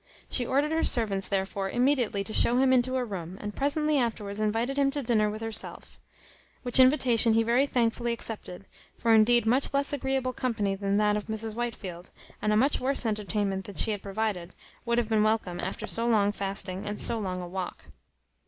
[0.31, 4.39] She ordered her servants, therefore, immediately to show him into a room, and presently afterwards
[4.39, 5.99] invited him to dinner with herself;
[6.63, 8.65] which invitation he very thankfully accepted;
[8.97, 12.09] for indeed much less agreeable company than that of Mrs Whitefield,
[12.41, 14.53] and a much worse entertainment than she had provided,
[14.87, 17.85] would have been welcome after so long fasting and so long a walk.